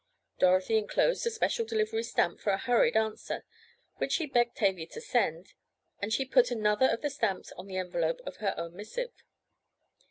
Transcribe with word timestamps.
Dorothy 0.39 0.79
enclosed 0.79 1.27
a 1.27 1.29
special 1.29 1.63
delivery 1.63 2.01
stamp 2.01 2.39
for 2.39 2.49
a 2.49 2.57
hurried 2.57 2.97
answer, 2.97 3.45
which 3.97 4.13
she 4.13 4.25
begged 4.25 4.55
Tavia 4.57 4.87
to 4.87 4.99
send, 4.99 5.53
and 6.01 6.11
she 6.11 6.25
put 6.25 6.49
another 6.49 6.87
of 6.87 7.01
the 7.01 7.09
stamps 7.11 7.51
on 7.51 7.67
the 7.67 7.77
envelope 7.77 8.19
of 8.25 8.37
her 8.37 8.55
own 8.57 8.75
missive. 8.75 9.13